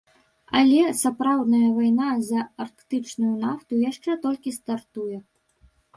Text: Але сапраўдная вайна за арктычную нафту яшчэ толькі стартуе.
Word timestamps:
Але 0.59 0.79
сапраўдная 1.01 1.67
вайна 1.75 2.09
за 2.29 2.41
арктычную 2.65 3.33
нафту 3.45 3.71
яшчэ 3.89 4.11
толькі 4.25 4.55
стартуе. 4.59 5.17